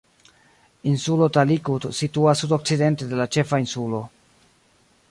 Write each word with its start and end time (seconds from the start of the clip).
Insulo 0.91 1.27
Talikud 1.37 1.85
situas 1.99 2.43
sudokcidente 2.45 3.13
de 3.13 3.21
la 3.21 3.31
ĉefa 3.39 3.63
insulo. 3.67 4.03